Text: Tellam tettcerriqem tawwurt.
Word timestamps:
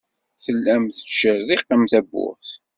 Tellam 0.43 0.83
tettcerriqem 0.87 1.83
tawwurt. 1.91 2.49